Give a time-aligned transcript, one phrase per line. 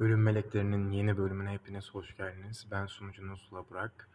[0.00, 2.66] Ölüm Meleklerinin yeni bölümüne hepiniz hoş geldiniz.
[2.70, 4.08] Ben sunucunuz Ula Burak.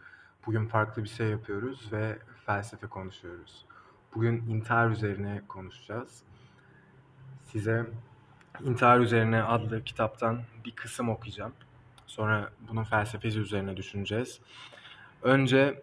[0.45, 3.65] Bugün farklı bir şey yapıyoruz ve felsefe konuşuyoruz.
[4.15, 6.23] Bugün intihar üzerine konuşacağız.
[7.43, 7.85] Size
[8.63, 11.53] İntihar Üzerine adlı kitaptan bir kısım okuyacağım.
[12.07, 14.39] Sonra bunun felsefesi üzerine düşüneceğiz.
[15.21, 15.81] Önce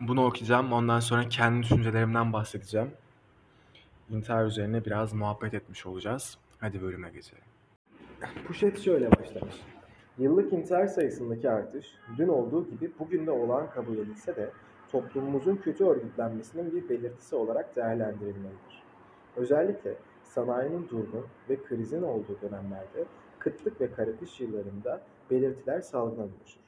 [0.00, 0.72] bunu okuyacağım.
[0.72, 2.90] Ondan sonra kendi düşüncelerimden bahsedeceğim.
[4.10, 6.38] İntihar üzerine biraz muhabbet etmiş olacağız.
[6.60, 7.44] Hadi bölüme geçelim.
[8.46, 9.54] Puşet şöyle başlamış.
[10.18, 11.86] Yıllık intihar sayısındaki artış,
[12.18, 14.50] dün olduğu gibi bugün de olağan kabul edilse de
[14.92, 18.82] toplumumuzun kötü örgütlenmesinin bir belirtisi olarak değerlendirilmelidir.
[19.36, 23.04] Özellikle sanayinin durgun ve krizin olduğu dönemlerde
[23.38, 25.00] kıtlık ve karakış yıllarında
[25.30, 26.60] belirtiler salgına dönüşür.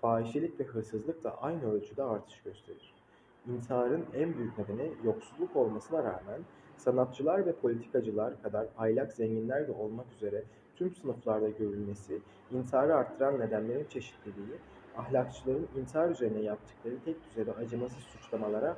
[0.00, 2.94] Fahişelik ve hırsızlık da aynı ölçüde artış gösterir.
[3.46, 6.40] İntiharın en büyük nedeni yoksulluk olmasına rağmen
[6.76, 10.44] sanatçılar ve politikacılar kadar aylak zenginler de olmak üzere
[10.76, 12.18] tüm sınıflarda görülmesi,
[12.50, 14.56] intiharı arttıran nedenlerin çeşitliliği,
[14.96, 18.76] ahlakçıların intihar üzerine yaptıkları tek düzeyde acımasız suçlamalara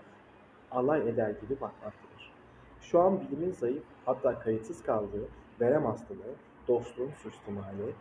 [0.70, 2.32] alay eder gibi bakmaktadır.
[2.80, 5.28] Şu an bilimin zayıf, hatta kayıtsız kaldığı
[5.60, 6.34] verem hastalığı,
[6.68, 7.94] dostluğun suistimali,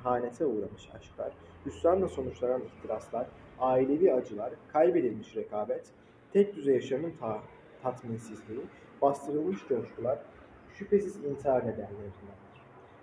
[0.00, 1.32] ihanete uğramış aşklar,
[1.66, 3.26] hüsranla sonuçlanan ihtiraslar,
[3.58, 5.86] ailevi acılar, kaybedilmiş rekabet,
[6.32, 7.42] tek düzey yaşamın ta
[7.82, 8.62] tatminsizliği,
[9.02, 10.18] bastırılmış coşkular,
[10.74, 12.41] şüphesiz intihar nedenlerinden.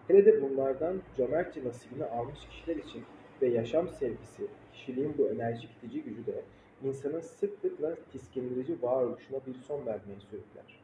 [0.09, 3.03] Hele de bunlardan cömertçe nasibini almış kişiler için
[3.41, 6.41] ve yaşam sevgisi, kişiliğin bu enerji itici gücü de
[6.83, 10.79] insanın sıklıkla tiskindirici varoluşuna bir son vermeye sürükler.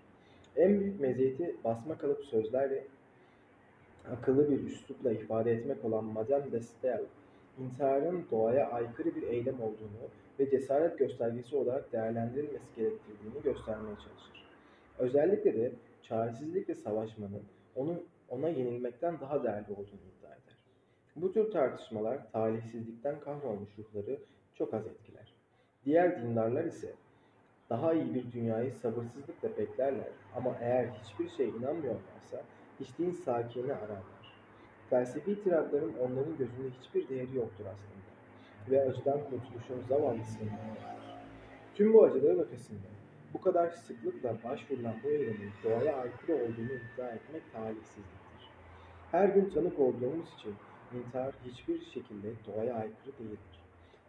[0.56, 2.84] En büyük meziyeti basma kalıp sözler ve
[4.12, 7.04] akıllı bir üslupla ifade etmek olan Madame de Stael,
[7.60, 10.10] intiharın doğaya aykırı bir eylem olduğunu
[10.40, 14.46] ve cesaret göstergesi olarak değerlendirilmesi gerektirdiğini göstermeye çalışır.
[15.00, 15.72] Özellikle de
[16.04, 17.44] çaresizlikle savaşmanın
[17.76, 20.58] onu ona yenilmekten daha değerli olduğunu iddia eder.
[21.16, 24.20] Bu tür tartışmalar talihsizlikten kahrolmuş ruhları
[24.54, 25.34] çok az etkiler.
[25.86, 26.94] Diğer dindarlar ise
[27.70, 32.44] daha iyi bir dünyayı sabırsızlıkla beklerler ama eğer hiçbir şeye inanmıyorlarsa
[32.80, 34.36] hiçliğin sakini ararlar.
[34.90, 38.06] Felsefi tiratların onların gözünde hiçbir değeri yoktur aslında
[38.70, 40.50] ve acıdan kurtuluşun zavallısını
[41.76, 42.88] Tüm bu acıların ötesinde
[43.36, 48.50] bu kadar sıklıkla başvurulan bu eylemin doğaya aykırı olduğunu iddia etmek talihsizliktir.
[49.12, 50.56] Her gün tanık olduğumuz için
[50.94, 53.60] intihar hiçbir şekilde doğaya aykırı değildir.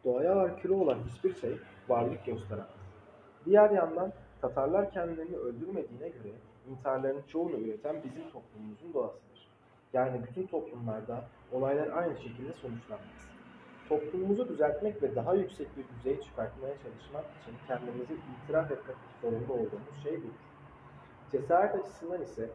[0.05, 2.71] Doğaya aykırı olan hiçbir şey varlık gösteremez.
[3.47, 6.33] Diğer yandan Tatarlar kendilerini öldürmediğine göre
[6.71, 9.49] intiharların çoğunu üreten bizim toplumumuzun doğasıdır.
[9.93, 13.36] Yani bütün toplumlarda olaylar aynı şekilde sonuçlanmaz.
[13.89, 18.15] Toplumumuzu düzeltmek ve daha yüksek bir düzeye çıkartmaya çalışmak için kendimizi
[18.45, 20.47] itiraf etmek zorunda olduğumuz şey budur.
[21.33, 22.51] Cesaret açısından ise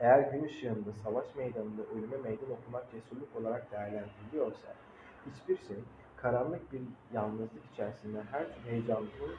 [0.00, 4.68] eğer gün ışığında, savaş meydanında ölüme meydan okumak cesurluk olarak değerlendiriliyorsa,
[5.26, 5.76] hiçbir şey
[6.16, 6.82] karanlık bir
[7.12, 9.36] yalnızlık içerisinde her tür heyecanlılığın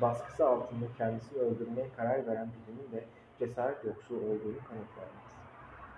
[0.00, 3.04] baskısı altında kendisini öldürmeye karar veren birinin de
[3.38, 5.24] cesaret yoksu olduğunu kanıtlayamaz.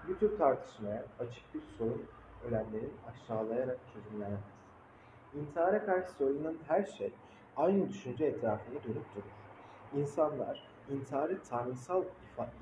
[0.08, 2.02] Bu tür tartışmaya açık bir sorun
[2.48, 4.40] ölenlerin aşağılayarak çözümlenemez.
[5.34, 7.12] İntihara karşı söylenen her şey
[7.56, 9.36] aynı düşünce etrafında dönüp durur.
[9.94, 12.04] İnsanlar intiharı tanrısal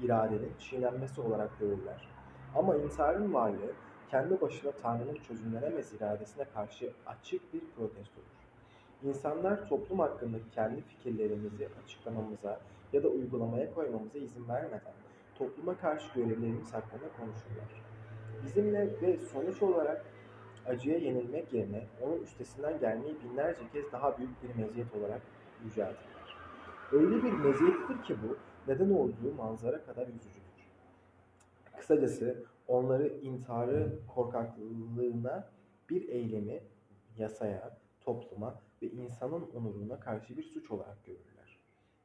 [0.03, 2.09] iradenin çiğnenmesi olarak görürler.
[2.55, 3.73] Ama intiharın varlığı
[4.11, 8.35] kendi başına Tanrı'nın çözümlenemez iradesine karşı açık bir protestodur.
[9.03, 12.61] İnsanlar toplum hakkındaki kendi fikirlerimizi açıklamamıza
[12.93, 14.93] ya da uygulamaya koymamıza izin vermeden
[15.39, 17.94] topluma karşı görevlerimiz hakkında konuşurlar.
[18.45, 20.05] Bizimle ve sonuç olarak
[20.67, 25.23] acıya yenilmek yerine onun üstesinden gelmeyi binlerce kez daha büyük bir meziyet olarak
[25.65, 26.37] yüceltirler.
[26.93, 28.37] Öyle bir meziyettir ki bu,
[28.69, 30.69] neden olduğu manzara kadar üzücüdür.
[31.77, 35.49] Kısacası onları intiharı korkaklığına
[35.91, 36.61] bir eylemi
[37.19, 41.59] yasaya, topluma ve insanın onuruna karşı bir suç olarak görürler.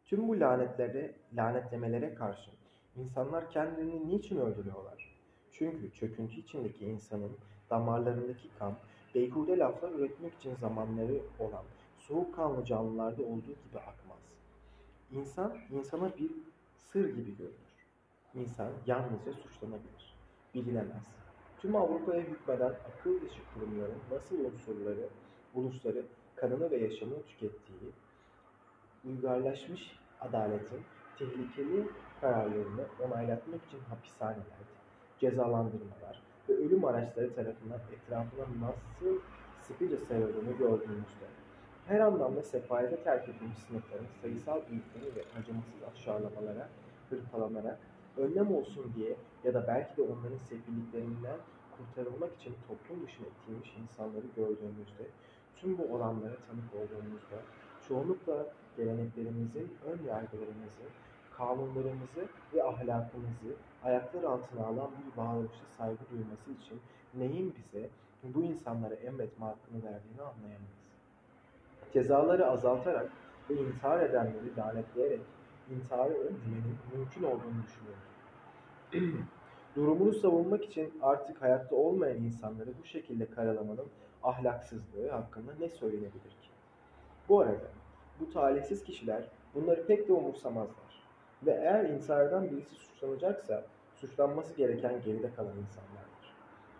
[0.05, 2.53] Tüm bu lanetlere, lanetlemelere karşın
[2.95, 5.18] insanlar kendilerini niçin öldürüyorlar?
[5.51, 7.31] Çünkü çöküntü içindeki insanın
[7.69, 8.73] damarlarındaki kan,
[9.15, 11.63] beyhude laflar üretmek için zamanları olan
[11.97, 14.19] soğukkanlı canlılarda olduğu gibi akmaz.
[15.11, 16.31] İnsan, insana bir
[16.75, 17.69] sır gibi görünür.
[18.35, 20.15] İnsan yalnızca suçlanabilir,
[20.55, 21.03] bilinemez.
[21.61, 25.09] Tüm Avrupa'ya hükmeden akıl dışı kurumların nasıl unsurları,
[25.55, 26.05] ulusları,
[26.35, 27.91] kanını ve yaşamını tükettiği,
[29.05, 30.81] uygarlaşmış adaletin
[31.19, 31.87] tehlikeli
[32.21, 34.67] kararlarını onaylatmak için hapishaneler,
[35.19, 39.19] cezalandırmalar ve ölüm araçları tarafından etrafına nasıl
[39.61, 41.27] sıkıca sarıldığını gördüğümüzde
[41.87, 46.69] her anlamda sefalete terk edilmiş sınıfların sayısal büyüklüğünü ve acımasız aşağılamalara,
[47.09, 47.79] hırpalanarak
[48.17, 51.37] önlem olsun diye ya da belki de onların sefilliklerinden
[51.77, 55.05] kurtarılmak için toplum dışına itilmiş insanları gördüğümüzde,
[55.55, 57.37] tüm bu olanlara tanık olduğumuzda,
[57.87, 58.45] çoğunlukla
[58.77, 60.85] geleneklerimizin ön yargılarımızı,
[61.37, 62.23] kanunlarımızı
[62.53, 66.79] ve ahlakımızı ayaklar altına alan bir varoluşa saygı duyması için
[67.13, 67.89] neyin bize
[68.23, 70.79] bu insanlara emretme hakkını verdiğini anlayamayız.
[71.93, 73.11] Cezaları azaltarak
[73.49, 75.21] ve intihar edenleri lanetleyerek
[75.71, 79.25] intiharı önlemenin mümkün olduğunu düşünüyorum.
[79.75, 83.87] Durumunu savunmak için artık hayatta olmayan insanları bu şekilde karalamanın
[84.23, 86.49] ahlaksızlığı hakkında ne söylenebilir ki?
[87.29, 87.67] Bu arada
[88.19, 89.23] bu talihsiz kişiler
[89.55, 90.88] bunları pek de umursamazlar.
[91.45, 93.65] Ve eğer intihardan birisi suçlanacaksa
[93.95, 96.33] suçlanması gereken geride kalan insanlardır.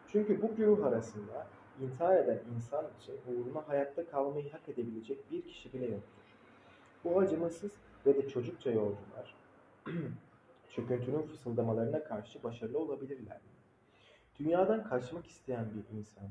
[0.08, 1.48] Çünkü bu güruh arasında
[1.82, 6.24] intihar eden insan için uğruna hayatta kalmayı hak edebilecek bir kişi bile yoktur.
[7.04, 7.72] Bu acımasız
[8.06, 9.36] ve de çocukça yolcular
[10.70, 13.38] çöküntünün fısıldamalarına karşı başarılı olabilirler?
[14.40, 16.28] Dünyadan kaçmak isteyen bir insan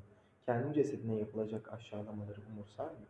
[0.46, 3.06] kendi cesedine yapılacak aşağılamaları umursar mı?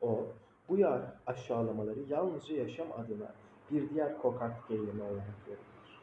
[0.00, 0.26] O,
[0.68, 3.34] bu ya aşağılamaları yalnızca yaşam adına
[3.72, 6.00] bir diğer korkaklık eylemi olarak görülür.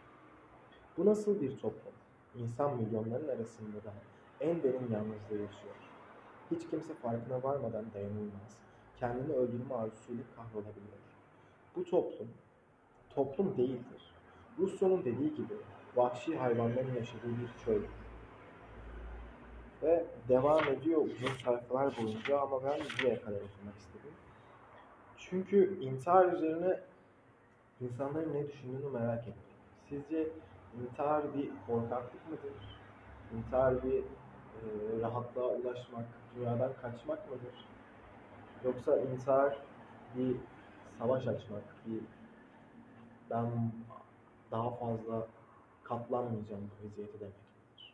[0.98, 1.94] Bu nasıl bir toplum?
[2.36, 3.94] İnsan milyonların arasında da
[4.39, 5.75] en derin yalnızlığı yaşıyor.
[6.51, 8.57] Hiç kimse farkına varmadan dayanılmaz.
[9.00, 11.00] Kendini öldürme arzusuyla kahrolabiliyor.
[11.75, 12.27] Bu toplum,
[13.10, 14.13] toplum değildir.
[14.60, 15.54] Rousseau'nun dediği gibi
[15.95, 17.81] vahşi hayvanların yaşadığı bir çöl.
[19.83, 24.13] Ve devam ediyor uzun sayfalar boyunca ama ben buraya kadar okumak istedim.
[25.18, 26.80] Çünkü intihar üzerine
[27.81, 29.55] insanların ne düşündüğünü merak ettim.
[29.89, 30.27] Sizce
[30.81, 32.79] intihar bir korkaklık mıdır?
[33.33, 34.65] İntihar bir e,
[35.01, 36.05] rahatlığa ulaşmak,
[36.35, 37.67] dünyadan kaçmak mıdır?
[38.63, 39.57] Yoksa intihar
[40.15, 40.35] bir
[40.99, 42.01] savaş açmak, bir
[43.29, 43.71] ben
[44.51, 45.27] daha fazla
[45.83, 47.93] katlanmayacağım bu vaziyete demek midir?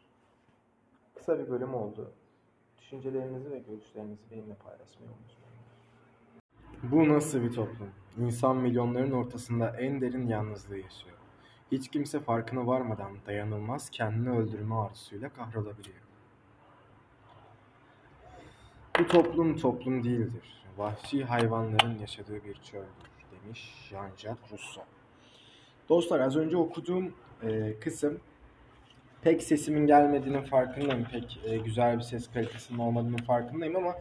[1.16, 2.12] Kısa bir bölüm oldu.
[2.78, 5.35] Düşüncelerinizi ve görüşlerinizi benimle paylaşmayı unutmayın.
[6.92, 7.90] Bu nasıl bir toplum?
[8.18, 11.18] İnsan milyonların ortasında en derin yalnızlığı yaşıyor.
[11.72, 15.98] Hiç kimse farkına varmadan dayanılmaz kendini öldürme arzusuyla kahrolabiliyor.
[19.00, 20.64] Bu toplum toplum değildir.
[20.78, 24.86] Vahşi hayvanların yaşadığı bir çöldür demiş Jean-Jacques Rousseau.
[25.90, 28.20] Dostlar az önce okuduğum e, kısım
[29.22, 31.06] pek sesimin gelmediğinin farkındayım.
[31.12, 33.96] Pek e, güzel bir ses kalitesinin olmadığının farkındayım ama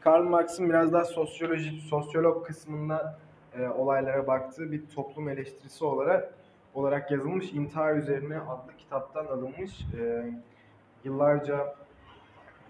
[0.00, 3.18] Karl Marx'ın biraz daha sosyolojik, sosyolog kısmında
[3.58, 6.34] e, olaylara baktığı bir toplum eleştirisi olarak
[6.74, 10.30] olarak yazılmış intihar üzerine adlı kitaptan alınmış e,
[11.04, 11.74] yıllarca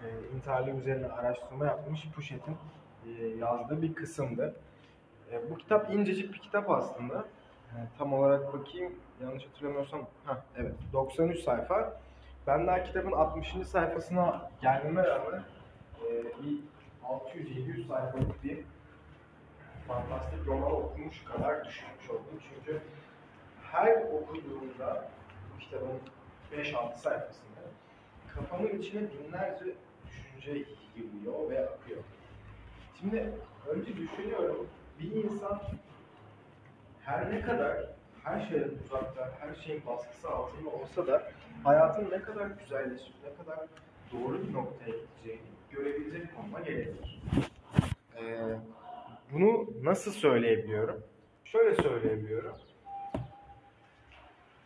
[0.03, 2.57] e, intiharlı üzerine araştırma yapmış Pushet'in
[3.05, 4.55] e, yazdığı bir kısımdı.
[5.31, 7.25] E, bu kitap incecik bir kitap aslında.
[7.71, 12.01] E, tam olarak bakayım yanlış hatırlamıyorsam ha evet 93 sayfa.
[12.47, 13.55] Ben daha kitabın 60.
[13.67, 15.43] sayfasına gelmeme rağmen
[16.05, 16.70] e, bir
[17.11, 18.59] 600-700 sayfalık bir
[19.87, 22.41] fantastik roman okumuş kadar düşünmüş oldum.
[22.49, 22.81] Çünkü
[23.71, 25.09] her okuduğumda
[25.53, 25.99] bu kitabın
[26.51, 27.61] 5-6 sayfasında
[28.35, 29.65] kafamın içine binlerce
[30.07, 30.65] düşünce
[30.95, 32.03] giriyor ve akıyor.
[32.99, 33.33] Şimdi
[33.67, 34.67] önce düşünüyorum
[34.99, 35.61] bir insan
[37.01, 37.77] her ne kadar
[38.23, 41.23] her şeyden uzakta, her şeyin baskısı altında olsa da
[41.63, 43.59] hayatın ne kadar güzelleşip, ne kadar
[44.11, 47.21] doğru bir noktaya gideceğini görebilecek konuma gelebilir.
[48.17, 48.59] Ee,
[49.33, 51.03] bunu nasıl söyleyebiliyorum?
[51.45, 52.55] Şöyle söyleyebiliyorum.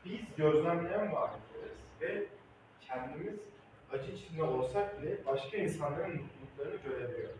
[0.06, 2.24] Biz gözlemleyen varlıklarız ve
[2.82, 3.40] kendimiz
[3.92, 7.36] acı içinde olsak bile başka insanların mutluluklarını görebiliyoruz.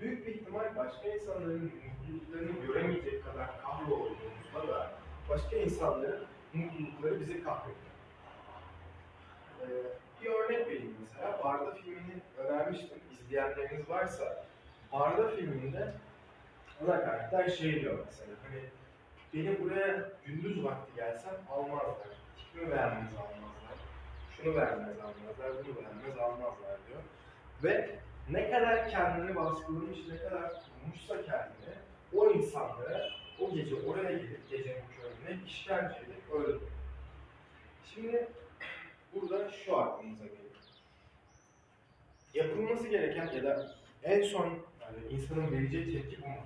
[0.00, 4.90] Büyük bir ihtimal başka insanların mutluluklarını göremeyecek kadar kahrolduğumuzda da
[5.28, 7.76] başka insanların mutlulukları bizi kahrediyor.
[9.60, 9.66] Ee,
[10.22, 11.44] bir örnek vereyim mesela.
[11.44, 12.98] Barda filmini önermiştim.
[13.12, 14.44] İzleyenleriniz varsa
[14.92, 15.92] Barda filminde
[16.84, 18.32] ana karakter şey diyor mesela.
[18.42, 18.62] Hani
[19.34, 22.08] beni buraya gündüz vakti gelsem almazlar.
[22.36, 23.76] Tipimi beğenmez almazlar.
[24.36, 27.00] Şunu beğenmez almazlar, bunu beğenmez almazlar diyor.
[27.64, 27.98] Ve
[28.30, 31.74] ne kadar kendini baskılamış, ne kadar kurmuşsa kendini
[32.14, 33.08] o insanlara
[33.40, 36.60] o gece oraya gidip gecenin köründe işkence edip öldürüyor.
[37.94, 38.28] Şimdi
[39.20, 40.42] burada şu aklımıza geliyor.
[42.34, 46.42] Yapılması gereken ya da en son yani insanın vereceği tepki bu mudur?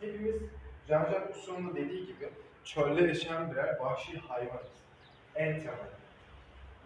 [0.00, 0.42] Hepimiz
[0.88, 2.28] Jean-Jacques Rousseau'nun dediği gibi
[2.64, 4.72] çölde yaşayan birer vahşi hayvanız.
[5.34, 5.94] En temel.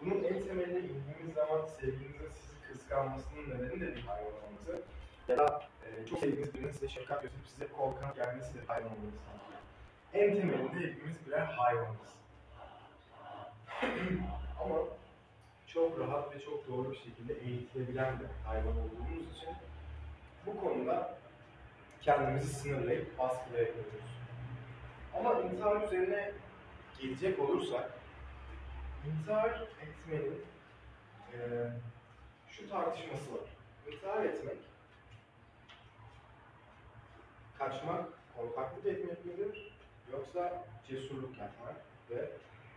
[0.01, 4.83] Bunun en temeline indiğimiz zaman sevgilinizin sizi kıskanmasının nedeni de bir hayvan olması.
[5.27, 8.91] Ya da e, çok sevdiğiniz birinin size şefkat gösterip size kol kanat gelmesi de hayvan
[8.91, 9.17] olması.
[10.13, 11.97] En temelinde hepimiz birer hayvanız.
[14.63, 14.75] Ama
[15.73, 19.49] çok rahat ve çok doğru bir şekilde eğitilebilen bir hayvan olduğumuz için
[20.45, 21.17] bu konuda
[22.01, 24.19] kendimizi sınırlayıp baskılayabiliyoruz.
[25.17, 26.31] Ama intihar üzerine
[26.99, 27.91] gelecek olursak,
[29.05, 30.45] intihar etmenin
[31.33, 31.37] e,
[32.49, 33.49] şu tartışması var.
[33.87, 34.57] İntihar etmek,
[37.57, 38.05] kaçmak,
[38.37, 39.73] korkaklık etmek midir?
[40.11, 41.75] Yoksa cesurluk yapmak
[42.09, 42.29] ve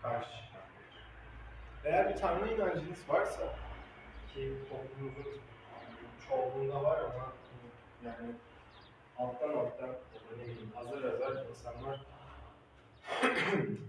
[0.02, 0.51] karşı?
[1.84, 3.42] Eğer bir tanrı inancınız varsa,
[4.34, 5.40] ki toplumumuzun
[6.28, 7.32] çoğunluğunda var ama
[8.04, 8.32] yani
[9.18, 9.90] alttan alttan
[10.38, 12.00] ne bileyim azar azar insanlar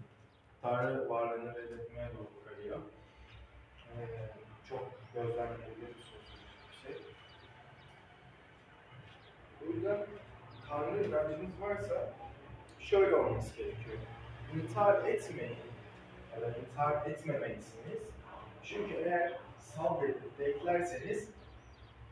[0.62, 2.79] Tanrı varlığını reddetmeye doğru kayıyor.
[3.97, 4.29] Ee,
[4.69, 6.03] çok gözlemlenebilir bir
[6.83, 6.97] şey.
[9.62, 10.05] O yüzden
[10.69, 12.13] Tanrı inancınız varsa
[12.79, 13.97] şöyle olması gerekiyor.
[14.55, 15.57] İntihar etmeyin
[16.36, 18.00] ya da intihar etmemelisiniz.
[18.63, 21.30] Çünkü eğer sabredip beklerseniz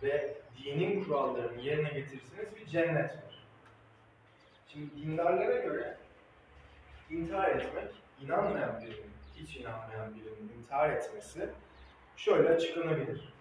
[0.04, 3.48] ve dinin kurallarını yerine getirirseniz bir cennet var.
[4.68, 5.98] Şimdi dindarlara göre
[7.10, 11.50] intihar etmek, inanmayan birinin, hiç inanmayan birinin intihar etmesi
[12.18, 13.34] şöyle açıklanabilir.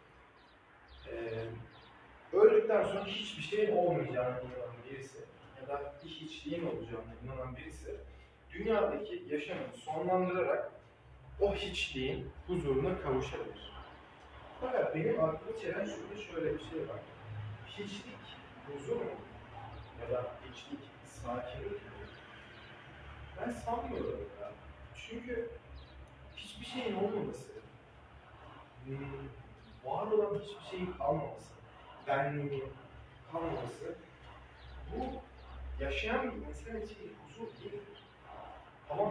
[1.12, 1.44] Ee,
[2.32, 5.18] öldükten sonra hiçbir şeyin olmayacağına inanan birisi
[5.60, 7.96] ya da bir hiçliğin olacağına inanan birisi
[8.52, 10.72] dünyadaki yaşamını sonlandırarak
[11.40, 13.72] o hiçliğin huzuruna kavuşabilir.
[14.60, 17.00] Fakat benim aklımı çelen şurada şöyle bir şey var.
[17.66, 18.16] Hiçlik
[18.66, 19.10] huzur mu?
[20.00, 21.90] Ya da hiçlik sakinlik mi?
[23.40, 24.50] Ben sanmıyorum ya.
[24.94, 25.50] Çünkü
[26.36, 27.52] hiçbir şeyin olmaması,
[28.84, 29.28] hmm,
[29.84, 31.54] var olan hiçbir şeyin kalmaması,
[32.06, 32.64] benliğin
[33.32, 33.94] kalmaması,
[34.96, 35.04] bu
[35.84, 37.99] yaşayan bir insan için huzur değildir.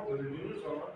[0.09, 0.89] Öldüğünüz zaman,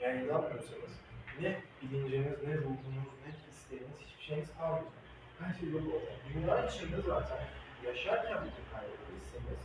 [0.00, 0.92] yani inanmıyorsanız,
[1.40, 4.92] ne bilinciniz, ne ruhunuz, ne isteğiniz, hiçbir şeyiniz kalmayacak.
[5.40, 6.12] Her şey yok olacak.
[6.34, 7.38] Dünya içinde zaten
[7.86, 9.60] yaşarken bir kaybetmişseniz,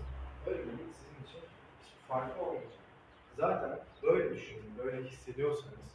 [0.47, 1.47] ölmenin sizin için
[1.83, 2.71] hiçbir farkı olmayacak.
[3.37, 5.87] Zaten böyle düşünün, böyle hissediyorsanız,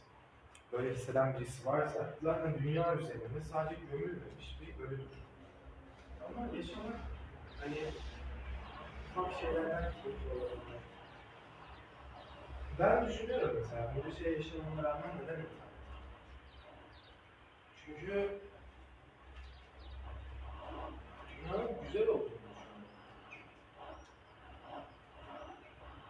[0.71, 5.23] böyle hisseden birisi varsa zaten dünya üzerinde sadece gömülmemiş bir ölüdür.
[6.27, 6.99] Ama yaşamak
[7.59, 7.77] hani
[9.11, 10.92] ufak şeylerden keyifli olabilir.
[12.79, 15.67] Ben düşünüyorum mesela böyle şey yaşamama rağmen neden intihar
[17.85, 18.39] Çünkü
[21.29, 22.83] dünyanın güzel olduğunu düşünüyorum.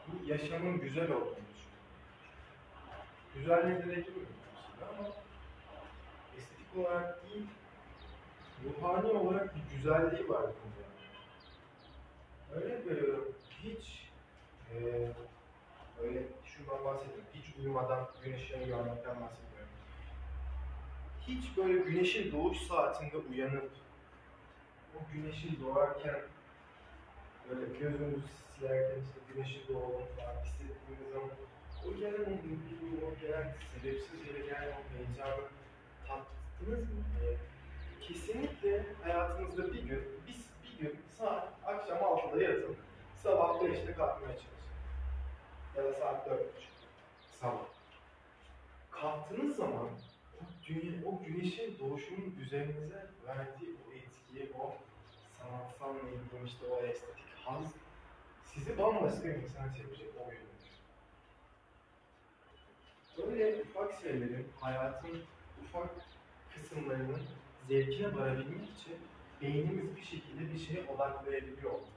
[0.07, 1.83] Bu yaşamın güzel olduğunu düşünüyorum.
[3.35, 5.07] Güzelleştirebiliyorum aslında ama
[6.37, 7.45] estetik olarak değil,
[8.63, 10.83] ruhani olarak bir güzelliği var bunda.
[12.51, 14.09] Örnek veriyorum, hiç
[14.73, 14.77] e,
[16.01, 16.23] öyle
[16.63, 19.73] şundan bahsediyorum, hiç uyumadan güneş ışığını görmekten bahsetmiyorum.
[21.27, 23.71] Hiç böyle güneşin doğuş saatinde uyanıp
[24.95, 26.21] o güneşin doğarken
[27.49, 28.21] böyle gözünüzü
[28.55, 31.29] silerken işte güneşin doğduğunu falan hissettiğiniz zaman
[31.87, 35.43] o gelen o mutluluğu, o gelen sebepsiz yere gelen o heyecanı
[36.07, 37.03] tattınız mı?
[37.23, 37.37] Ee,
[38.01, 42.75] kesinlikle hayatınızda bir gün, bir, bir gün saat akşam 6'da yatıp
[43.23, 44.72] sabah 5'te kalkmaya çalışın.
[45.77, 46.39] Ya da saat 4.30
[47.39, 47.65] sabah.
[48.91, 49.89] Kalktığınız zaman
[50.39, 54.75] o, dünya, o güneşin doğuşunun üzerinize verdiği o etkiyi, o
[55.37, 57.65] sanatsal ne bileyim işte o estetik haz
[58.45, 60.39] sizi bambaşka bir insan çevirecek o gün.
[63.17, 65.23] Böyle ufak şeylerin, hayatın
[65.63, 65.89] ufak
[66.55, 67.21] kısımlarının
[67.67, 68.97] zevkine varabilmek için
[69.41, 71.93] beynimiz bir şekilde bir şeye odaklayabiliyor olmamız lazım.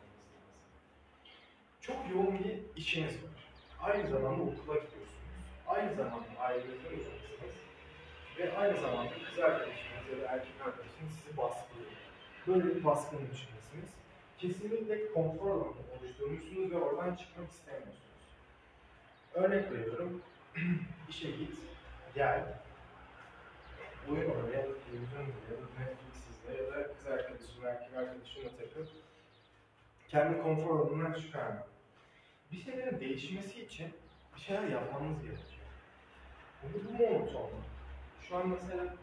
[1.80, 3.45] Çok yoğun bir işiniz var.
[3.82, 5.06] Aynı zamanda okula gidiyorsunuz.
[5.66, 7.56] Aynı zamanda ailenizden uzaksınız.
[8.38, 11.90] Ve aynı zamanda kız arkadaşınız ya da erkek arkadaşınız sizi baskılıyor.
[12.46, 13.90] Böyle bir baskının içindesiniz.
[14.38, 18.06] Kesinlikle konfor alanı oluşturmuşsunuz ve oradan çıkmak istemiyorsunuz.
[19.34, 20.22] Örnek veriyorum,
[21.08, 21.58] işe git,
[22.14, 22.44] gel,
[24.10, 28.86] oyun oyna ya da televizyon izle Netflix izle ya da kız arkadaşınla erkek arkadaşınla takıl.
[30.08, 31.66] Kendi konfor alanından çıkarma.
[32.52, 33.94] Bir şeylerin değişmesi için
[34.36, 35.66] bir şeyler yapmanız gerekiyor.
[36.62, 37.50] Bu bu monoton.
[38.20, 38.94] Şu an mesela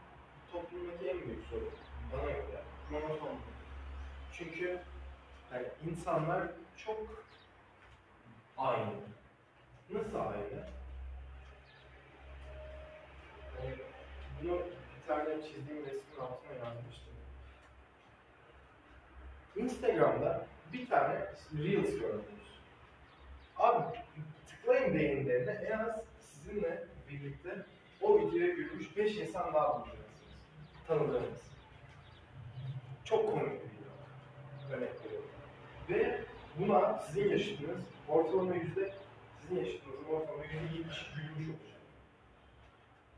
[0.51, 1.71] toplumdaki en büyük sorun
[2.13, 3.35] bana göre monoton.
[4.33, 4.79] Çünkü
[5.53, 6.47] yani insanlar
[6.77, 7.25] çok
[8.57, 8.93] aynı.
[9.89, 10.67] Nasıl aynı?
[13.63, 13.75] Yani
[14.41, 17.13] bunu bir tane çizdiğim resmin altına yazmıştım.
[19.55, 21.19] Instagram'da bir tane
[21.53, 22.42] Reels gördünüz.
[24.93, 27.65] Beyinlerine en az sizinle birlikte
[28.01, 29.97] o videoya gülmüş 5 insan daha bulacağız.
[30.87, 31.43] tanıdığınız.
[33.05, 34.77] Çok komik bir video.
[34.77, 35.29] Örnek veriyorum.
[35.89, 36.19] Ve
[36.59, 38.93] buna sizin yaşıtınız ortalama yüzde
[39.41, 41.79] sizin yaşıtınızın ortalama yüzde yetmiş gülmüş olacak.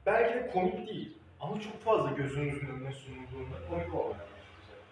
[0.06, 4.84] Belki de komik değil ama çok fazla gözünüzün önüne sunulduğunda komik olmaya başlayacak.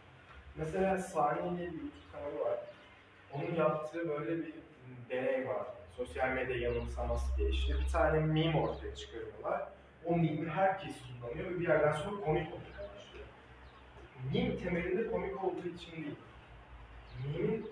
[0.56, 2.60] Mesela Sani diye bir YouTube kanalı var.
[3.34, 4.54] Onun yaptığı böyle bir
[5.10, 5.66] deney var.
[5.98, 7.50] Sosyal medya yanılsaması diye.
[7.50, 9.68] İşte bir tane meme ortaya çıkarıyorlar.
[10.06, 13.26] O meme'i herkes kullanıyor ve bir yerden sonra komik olmaya başlıyor.
[14.34, 16.16] Meme temelinde komik olduğu için değil.
[17.26, 17.70] Meme'in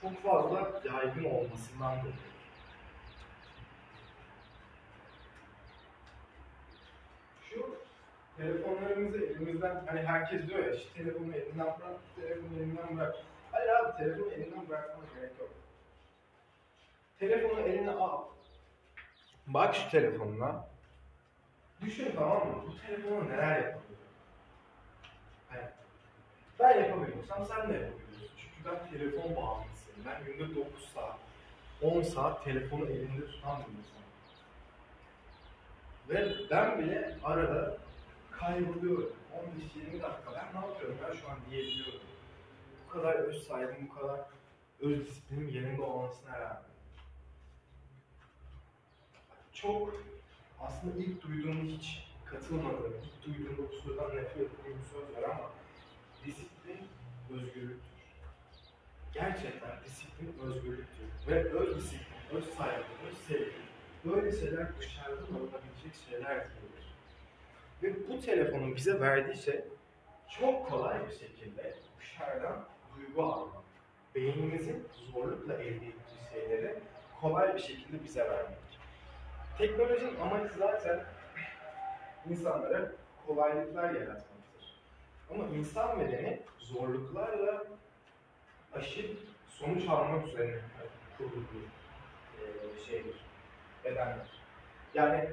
[0.00, 2.30] çok fazla yaygın olmasından dolayı.
[7.50, 7.76] Şu
[8.36, 13.16] telefonlarımızı elimizden, hani herkes diyor ya işte telefonu elinden bırak, telefonu elinden bırak.
[13.52, 15.50] Hayır abi telefonu elinden bırakmana gerek yok.
[17.20, 18.24] Telefonu eline al.
[19.46, 20.66] Bak şu telefonuna.
[21.80, 22.64] Düşün tamam mı?
[22.66, 24.08] Bu telefonla neler yapabilirim?
[25.48, 25.62] Hani
[26.58, 28.36] ben yapabiliyorsam sen de yapabiliyorsun.
[28.36, 29.98] Çünkü ben telefon bağımlısıyım.
[30.06, 31.18] Ben günde 9 saat,
[31.82, 34.10] 10 saat telefonu elimde tutan bir insanım.
[36.08, 37.76] Ve ben bile arada
[38.30, 39.12] kayboluyorum.
[39.92, 42.00] 15-20 dakika ben ne yapıyorum ben şu an diyebiliyorum.
[42.86, 44.20] Bu kadar öz saygım, bu kadar
[44.80, 46.69] öz disiplinim yerinde olmasına rağmen.
[49.62, 49.94] Çok
[50.60, 55.50] aslında ilk duyduğum hiç katılmadığım, ilk duyduğumda bu sözden nefret ettiğim bir söz var ama
[56.24, 56.78] disiplin
[57.30, 57.90] özgürlüktür.
[59.14, 61.06] Gerçekten disiplin özgürlüktür.
[61.28, 63.52] Ve öz disiplin, öz saygı, öz sevgi
[64.04, 66.94] böyle şeyler dışarıdan alınabilecek şeyler değildir.
[67.82, 69.64] Ve bu telefonun bize verdiği şey
[70.40, 72.64] çok kolay bir şekilde dışarıdan
[72.96, 73.62] duygu almak.
[74.14, 76.78] Beynimizin zorlukla elde ettiği şeyleri
[77.20, 78.69] kolay bir şekilde bize vermek.
[79.60, 81.00] Teknolojinin amacı zaten
[82.30, 82.92] insanlara
[83.26, 84.80] kolaylıklar yaratmaktır.
[85.30, 87.64] Ama insan bedeni zorluklarla
[88.72, 90.60] aşıp sonuç almak üzerine
[91.18, 91.64] kurulu bir
[92.42, 93.16] e, şeydir,
[93.84, 94.26] bedenler.
[94.94, 95.30] Yani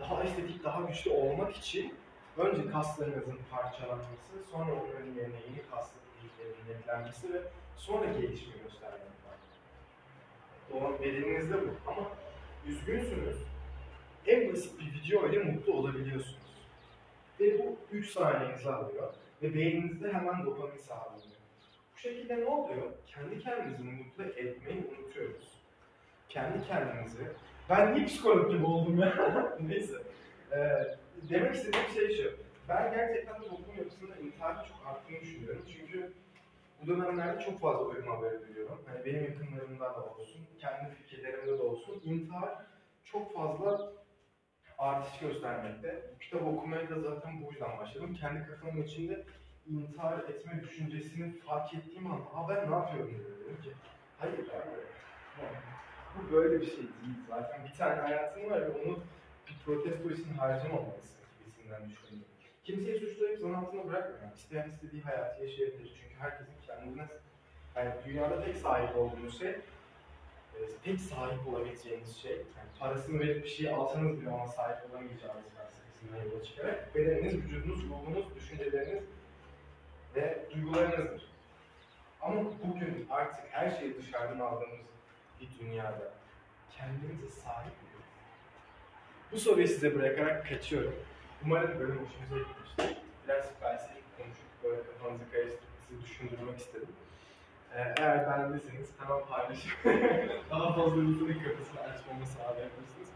[0.00, 1.94] daha estetik, daha güçlü olmak için
[2.36, 7.42] önce kaslarınızın parçalanması, sonra onların yerine yeni kasların eklenmesi ve
[7.76, 9.38] sonra gelişme göstermek var.
[10.72, 11.90] Doğan bedeninizde bu.
[11.90, 12.10] Ama
[12.68, 13.36] üzgünsünüz,
[14.26, 16.38] en basit bir video ile mutlu olabiliyorsunuz.
[17.40, 21.34] Ve bu 3 saniyenizi alıyor ve beyninizde hemen dopamin sağlanıyor.
[21.94, 22.92] Bu şekilde ne oluyor?
[23.06, 25.60] Kendi kendimizi mutlu etmeyi unutuyoruz.
[26.28, 27.28] Kendi kendimizi...
[27.70, 29.56] Ben niye psikolog gibi oldum ya?
[29.60, 29.96] Neyse.
[30.52, 30.96] Ee,
[31.30, 32.36] demek istediğim şey şu.
[32.68, 35.62] Ben gerçekten toplum yapısında intiharın çok arttığını düşünüyorum.
[35.76, 36.12] Çünkü
[36.84, 38.82] bu dönemlerde çok fazla ölüm haberi duyuyorum.
[38.86, 42.00] Hani benim yakınlarımda da olsun, kendi fikirlerimde de olsun.
[42.04, 42.66] İntihar
[43.04, 43.92] çok fazla
[44.78, 46.02] artış göstermekte.
[46.14, 48.14] Bu kitabı okumaya da zaten bu yüzden başladım.
[48.20, 49.24] Kendi kafamın içinde
[49.66, 53.72] intihar etme düşüncesini fark ettiğim an, aa ben ne yapıyorum dedim ki,
[54.18, 54.70] hayır abi,
[56.16, 57.18] bu böyle bir şey değil.
[57.28, 58.98] Zaten bir tane hayatın var ve onu
[59.46, 62.33] bir protesto için harcamamalısın gibisinden düşündüm.
[62.64, 64.28] Kimseyi suçlayıp zan altına bırakmıyorum.
[64.36, 66.00] İsteyen istediği hayatı yaşayabilir.
[66.02, 67.06] Çünkü herkesin kendine,
[67.76, 73.48] yani dünyada tek sahip olduğumuz şey e, tek sahip olabileceğiniz şey, yani parasını verip bir
[73.48, 79.04] şey alsanız bile ona sahip olamayacağınız felsefesinden yola çıkarak bedeniniz, vücudunuz, ruhunuz, düşünceleriniz
[80.14, 81.34] ve duygularınızdır.
[82.22, 84.86] Ama bugün artık her şeyi dışarıdan aldığımız
[85.40, 86.12] bir dünyada
[86.76, 88.08] kendimize sahip miyiz?
[89.32, 90.94] Bu soruyu size bırakarak kaçıyorum.
[91.44, 92.96] Umarım bölüm hoşunuza gitmiştir.
[93.28, 96.88] Biraz felsefik konuşup böyle kafanızı karıştırıp sizi düşündürmek istedim.
[97.74, 99.84] Ee, eğer beğendiyseniz hemen paylaşıp
[100.50, 103.08] daha fazla insanın kafasını açmamı sağlayabilirsiniz.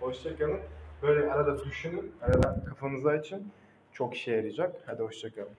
[0.00, 0.60] Hoşçakalın.
[1.02, 3.52] Böyle arada düşünün, arada kafanızı açın.
[3.92, 4.76] Çok işe yarayacak.
[4.86, 5.48] Hadi hoşçakalın.